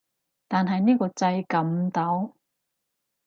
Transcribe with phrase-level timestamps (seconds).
[0.47, 2.33] 但係呢個掣撳唔到